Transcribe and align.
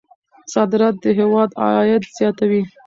صادرات 0.53 0.95
د 1.03 1.05
هېواد 1.19 1.49
عاید 1.63 2.03
زیاتوي. 2.17 2.61